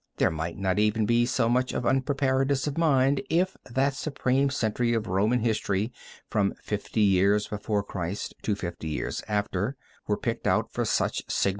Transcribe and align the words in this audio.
There 0.17 0.31
might 0.31 0.57
not 0.57 0.79
even 0.79 1.05
be 1.05 1.27
so 1.27 1.47
much 1.47 1.73
of 1.73 1.85
unpreparedness 1.85 2.65
of 2.65 2.75
mind 2.75 3.21
if 3.29 3.55
that 3.69 3.93
supreme 3.93 4.49
century 4.49 4.95
of 4.95 5.05
Roman 5.05 5.41
History, 5.41 5.93
from 6.27 6.55
fifty 6.55 7.01
years 7.01 7.47
before 7.49 7.83
Christ 7.83 8.33
to 8.41 8.55
fifty 8.55 8.87
years 8.87 9.21
after, 9.27 9.77
were 10.07 10.17
picked 10.17 10.47
out 10.47 10.71
for 10.71 10.85
such 10.85 11.21
signal 11.27 11.29
notice. 11.29 11.47